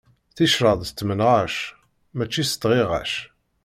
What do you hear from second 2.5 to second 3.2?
s tɣiɣac.